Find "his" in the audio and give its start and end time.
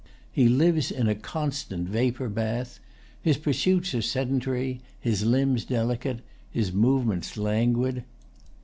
3.21-3.37, 4.99-5.23, 6.49-6.73